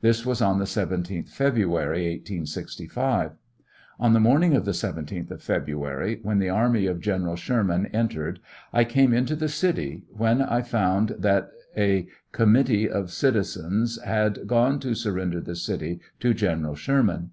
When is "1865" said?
2.12-3.32